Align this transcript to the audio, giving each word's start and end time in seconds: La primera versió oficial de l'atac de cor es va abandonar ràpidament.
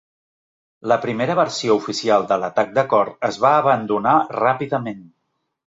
La 0.91 0.95
primera 1.03 1.35
versió 1.39 1.75
oficial 1.83 2.25
de 2.33 2.39
l'atac 2.45 2.73
de 2.79 2.87
cor 2.95 3.13
es 3.31 3.39
va 3.47 3.55
abandonar 3.61 4.17
ràpidament. 4.43 5.09